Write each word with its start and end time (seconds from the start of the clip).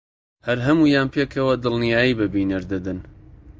هەر 0.47 0.57
هەموویان 0.67 1.07
پێکەوە 1.15 1.53
دڵنیایی 1.63 2.17
بە 2.19 2.25
بینەر 2.33 2.63
دەدەن 2.71 2.99